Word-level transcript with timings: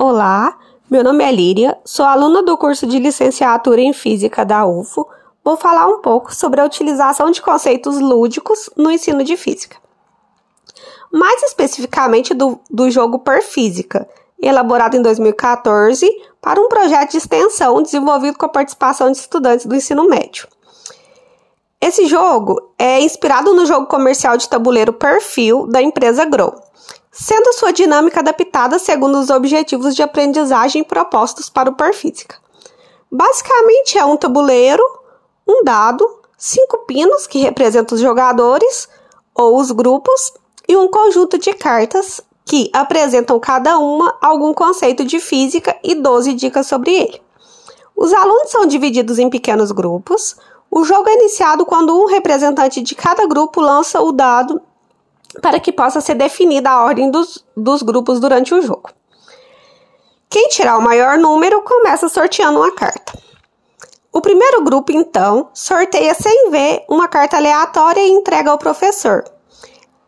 Olá, 0.00 0.56
meu 0.88 1.02
nome 1.02 1.24
é 1.24 1.32
Líria, 1.32 1.76
sou 1.84 2.06
aluna 2.06 2.40
do 2.40 2.56
curso 2.56 2.86
de 2.86 3.00
licenciatura 3.00 3.80
em 3.80 3.92
Física 3.92 4.44
da 4.44 4.64
UFO. 4.64 5.08
Vou 5.42 5.56
falar 5.56 5.88
um 5.88 6.00
pouco 6.00 6.32
sobre 6.32 6.60
a 6.60 6.64
utilização 6.64 7.32
de 7.32 7.42
conceitos 7.42 7.98
lúdicos 7.98 8.70
no 8.76 8.92
ensino 8.92 9.24
de 9.24 9.36
física. 9.36 9.76
Mais 11.12 11.42
especificamente 11.42 12.32
do, 12.32 12.60
do 12.70 12.88
jogo 12.92 13.18
Per 13.18 13.42
Física, 13.42 14.08
elaborado 14.40 14.96
em 14.96 15.02
2014 15.02 16.08
para 16.40 16.60
um 16.60 16.68
projeto 16.68 17.10
de 17.10 17.16
extensão 17.16 17.82
desenvolvido 17.82 18.38
com 18.38 18.46
a 18.46 18.50
participação 18.50 19.10
de 19.10 19.18
estudantes 19.18 19.66
do 19.66 19.74
ensino 19.74 20.08
médio. 20.08 20.46
Esse 21.80 22.06
jogo 22.06 22.70
é 22.78 23.00
inspirado 23.00 23.52
no 23.52 23.66
jogo 23.66 23.88
comercial 23.88 24.36
de 24.36 24.48
tabuleiro 24.48 24.92
Perfil 24.92 25.66
da 25.66 25.82
empresa 25.82 26.24
Grow 26.24 26.54
sendo 27.18 27.52
sua 27.52 27.72
dinâmica 27.72 28.20
adaptada 28.20 28.78
segundo 28.78 29.18
os 29.18 29.28
objetivos 29.28 29.96
de 29.96 30.02
aprendizagem 30.02 30.84
propostos 30.84 31.50
para 31.50 31.68
o 31.68 31.74
Perfísica. 31.74 32.36
Basicamente 33.10 33.98
é 33.98 34.04
um 34.04 34.16
tabuleiro, 34.16 34.82
um 35.46 35.64
dado, 35.64 36.08
cinco 36.36 36.78
pinos 36.86 37.26
que 37.26 37.40
representam 37.40 37.96
os 37.96 38.00
jogadores 38.00 38.88
ou 39.34 39.58
os 39.58 39.72
grupos 39.72 40.32
e 40.68 40.76
um 40.76 40.88
conjunto 40.88 41.36
de 41.38 41.52
cartas 41.54 42.20
que 42.44 42.70
apresentam 42.72 43.40
cada 43.40 43.78
uma 43.78 44.16
algum 44.20 44.54
conceito 44.54 45.04
de 45.04 45.18
física 45.18 45.76
e 45.82 45.96
12 45.96 46.34
dicas 46.34 46.68
sobre 46.68 46.94
ele. 46.94 47.20
Os 47.96 48.12
alunos 48.12 48.50
são 48.50 48.64
divididos 48.64 49.18
em 49.18 49.28
pequenos 49.28 49.72
grupos. 49.72 50.36
O 50.70 50.84
jogo 50.84 51.08
é 51.08 51.14
iniciado 51.14 51.66
quando 51.66 51.98
um 51.98 52.06
representante 52.06 52.80
de 52.80 52.94
cada 52.94 53.26
grupo 53.26 53.60
lança 53.60 54.00
o 54.00 54.12
dado 54.12 54.62
para 55.40 55.60
que 55.60 55.72
possa 55.72 56.00
ser 56.00 56.14
definida 56.14 56.70
a 56.70 56.84
ordem 56.84 57.10
dos, 57.10 57.44
dos 57.56 57.82
grupos 57.82 58.20
durante 58.20 58.54
o 58.54 58.62
jogo. 58.62 58.90
Quem 60.28 60.48
tirar 60.48 60.76
o 60.76 60.82
maior 60.82 61.18
número 61.18 61.62
começa 61.62 62.08
sorteando 62.08 62.58
uma 62.58 62.72
carta. 62.72 63.18
O 64.12 64.20
primeiro 64.20 64.62
grupo, 64.62 64.92
então, 64.92 65.48
sorteia 65.54 66.14
sem 66.14 66.50
ver 66.50 66.84
uma 66.88 67.08
carta 67.08 67.36
aleatória 67.36 68.00
e 68.00 68.10
entrega 68.10 68.50
ao 68.50 68.58
professor. 68.58 69.24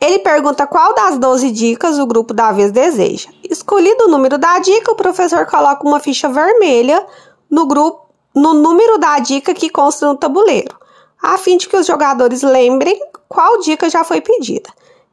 Ele 0.00 0.18
pergunta 0.18 0.66
qual 0.66 0.94
das 0.94 1.16
12 1.18 1.50
dicas 1.52 1.98
o 1.98 2.06
grupo 2.06 2.34
da 2.34 2.50
vez 2.50 2.72
deseja. 2.72 3.30
Escolhido 3.48 4.04
o 4.04 4.08
número 4.08 4.36
da 4.36 4.58
dica, 4.58 4.90
o 4.90 4.96
professor 4.96 5.46
coloca 5.46 5.86
uma 5.86 6.00
ficha 6.00 6.28
vermelha 6.28 7.06
no 7.48 7.66
grupo 7.66 8.02
no 8.34 8.54
número 8.54 8.98
da 8.98 9.18
dica 9.18 9.54
que 9.54 9.70
consta 9.70 10.06
no 10.06 10.16
tabuleiro, 10.16 10.74
a 11.22 11.36
fim 11.36 11.58
de 11.58 11.68
que 11.68 11.76
os 11.76 11.86
jogadores 11.86 12.42
lembrem 12.42 12.98
qual 13.28 13.60
dica 13.60 13.90
já 13.90 14.02
foi 14.02 14.22
pedida 14.22 14.70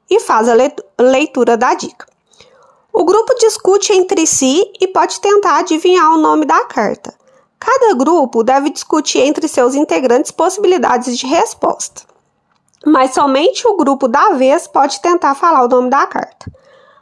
e 0.09 0.19
faz 0.19 0.47
a 0.49 0.55
leitura 0.99 1.55
da 1.55 1.73
dica. 1.73 2.07
O 2.91 3.05
grupo 3.05 3.35
discute 3.35 3.93
entre 3.93 4.25
si 4.25 4.63
e 4.79 4.88
pode 4.88 5.19
tentar 5.19 5.59
adivinhar 5.59 6.11
o 6.11 6.17
nome 6.17 6.45
da 6.45 6.65
carta. 6.65 7.13
Cada 7.59 7.93
grupo 7.93 8.43
deve 8.43 8.69
discutir 8.69 9.19
entre 9.19 9.47
seus 9.47 9.75
integrantes 9.75 10.31
possibilidades 10.31 11.17
de 11.17 11.27
resposta, 11.27 12.03
mas 12.85 13.13
somente 13.13 13.67
o 13.67 13.75
grupo 13.75 14.07
da 14.07 14.31
vez 14.31 14.67
pode 14.67 15.02
tentar 15.02 15.35
falar 15.35 15.63
o 15.65 15.67
nome 15.67 15.89
da 15.89 16.07
carta. 16.07 16.52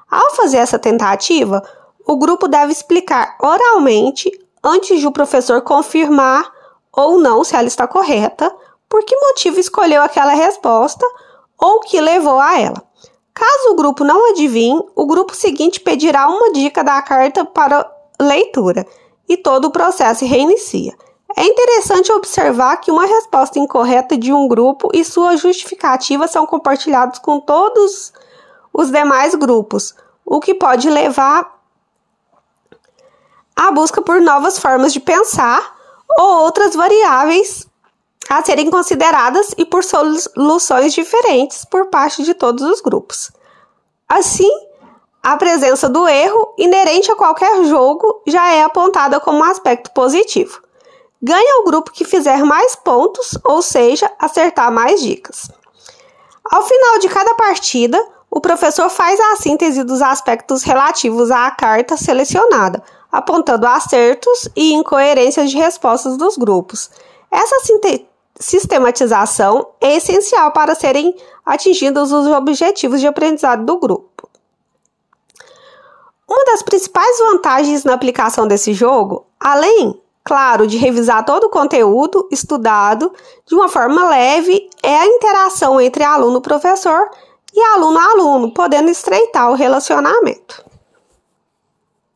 Ao 0.10 0.32
fazer 0.32 0.58
essa 0.58 0.80
tentativa, 0.80 1.64
o 2.06 2.18
grupo 2.18 2.48
deve 2.48 2.72
explicar 2.72 3.38
oralmente, 3.40 4.32
antes 4.64 5.00
de 5.00 5.08
o 5.08 5.12
professor 5.12 5.62
confirmar 5.62 6.52
ou 6.92 7.20
não 7.20 7.44
se 7.44 7.56
ela 7.56 7.68
está 7.68 7.88
correta, 7.88 8.54
por 8.90 9.04
que 9.04 9.16
motivo 9.16 9.60
escolheu 9.60 10.02
aquela 10.02 10.34
resposta 10.34 11.06
ou 11.60 11.76
o 11.76 11.80
que 11.82 12.00
levou 12.00 12.40
a 12.40 12.60
ela. 12.60 12.87
Caso 13.38 13.70
o 13.70 13.76
grupo 13.76 14.04
não 14.04 14.32
adivinhe, 14.32 14.84
o 14.96 15.06
grupo 15.06 15.36
seguinte 15.36 15.80
pedirá 15.80 16.28
uma 16.28 16.52
dica 16.52 16.84
da 16.84 17.00
carta 17.04 17.46
para 17.46 17.88
leitura 18.20 18.84
e 19.30 19.38
todo 19.38 19.66
o 19.66 19.72
processo 19.72 20.26
reinicia. 20.26 20.98
É 21.36 21.46
interessante 21.46 22.12
observar 22.12 22.78
que 22.78 22.90
uma 22.90 23.06
resposta 23.06 23.60
incorreta 23.60 24.18
de 24.18 24.34
um 24.34 24.48
grupo 24.48 24.90
e 24.92 25.06
sua 25.06 25.38
justificativa 25.38 26.28
são 26.28 26.48
compartilhados 26.48 27.20
com 27.20 27.40
todos 27.40 28.12
os 28.74 28.90
demais 28.90 29.36
grupos, 29.36 29.94
o 30.26 30.40
que 30.40 30.56
pode 30.56 30.90
levar 30.90 31.62
à 33.56 33.70
busca 33.70 34.02
por 34.02 34.20
novas 34.20 34.58
formas 34.58 34.92
de 34.92 35.00
pensar 35.00 35.76
ou 36.18 36.42
outras 36.42 36.74
variáveis 36.74 37.68
a 38.30 38.44
serem 38.44 38.70
consideradas 38.70 39.54
e 39.58 39.66
por 39.66 39.84
soluções 39.84 40.94
diferentes 40.94 41.66
por 41.66 41.88
parte 41.88 42.24
de 42.24 42.34
todos 42.34 42.64
os 42.64 42.82
grupos. 42.82 43.32
Assim, 44.08 44.50
a 45.24 45.36
presença 45.36 45.90
do 45.90 46.08
erro 46.08 46.54
inerente 46.58 47.12
a 47.12 47.16
qualquer 47.16 47.66
jogo 47.66 48.22
já 48.26 48.50
é 48.54 48.64
apontada 48.64 49.20
como 49.20 49.40
um 49.40 49.44
aspecto 49.44 49.92
positivo. 49.92 50.62
Ganha 51.22 51.62
o 51.62 51.66
grupo 51.66 51.92
que 51.92 52.06
fizer 52.06 52.44
mais 52.44 52.76
pontos, 52.76 53.38
ou 53.44 53.62
seja, 53.62 54.12
acertar 54.20 54.72
mais 54.72 55.02
dicas. 55.02 55.50
Ao 56.46 56.62
final 56.64 57.00
de 57.00 57.10
cada 57.10 57.34
partida, 57.34 58.02
o 58.30 58.40
professor 58.40 58.90
faz 58.90 59.20
a 59.20 59.36
síntese 59.38 59.84
dos 59.84 60.02
aspectos 60.02 60.64
relativos 60.64 61.32
à 61.32 61.50
carta 61.52 61.98
selecionada, 61.98 62.84
apontando 63.12 63.66
acertos 63.66 64.48
e 64.56 64.74
incoerências 64.74 65.50
de 65.50 65.58
respostas 65.58 66.18
dos 66.18 66.38
grupos. 66.38 66.90
Essa 67.32 67.60
sistematização 68.40 69.68
é 69.82 69.96
essencial 69.96 70.52
para 70.52 70.76
serem 70.76 71.16
atingidos 71.46 72.12
os 72.12 72.28
objetivos 72.28 73.00
de 73.00 73.08
aprendizado 73.08 73.66
do 73.66 73.80
grupo. 73.80 74.30
Uma 76.28 76.44
das 76.46 76.62
principais 76.62 77.18
vantagens 77.20 77.84
na 77.84 77.94
aplicação 77.94 78.46
desse 78.46 78.74
jogo, 78.74 79.26
além, 79.40 80.00
claro, 80.24 80.68
de 80.68 80.78
revisar 80.78 81.24
todo 81.24 81.46
o 81.46 81.50
conteúdo 81.50 82.28
estudado 82.30 83.14
de 83.46 83.56
uma 83.56 83.70
forma 83.70 84.10
leve, 84.10 84.70
é 84.84 84.98
a 84.98 85.08
interação 85.08 85.80
entre 85.80 86.04
aluno-professor 86.04 87.10
e 87.54 87.62
aluno-aluno, 87.62 88.54
podendo 88.54 88.90
estreitar 88.90 89.50
o 89.50 89.56
relacionamento. 89.56 90.67